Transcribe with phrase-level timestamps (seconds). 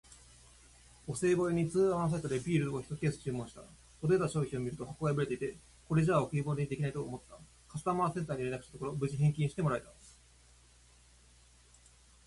[1.05, 3.61] お歳暮用に通販サイトでビールをひとケース注文した。
[4.01, 5.55] 届いた商品を見ると箱が破れていて、
[5.87, 7.37] これじゃ贈り物にできないと思った。
[7.71, 9.89] カスタマーセンターに連絡したところ、無事返金してもらえた！